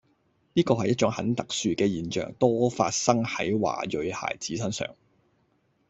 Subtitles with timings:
[0.53, 4.95] 呢係一種很特殊嘅現象，多發生喺華裔孩子身上